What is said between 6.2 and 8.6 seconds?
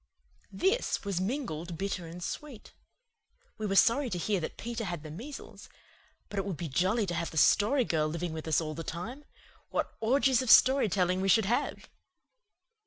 but it would be jolly to have the Story Girl living with us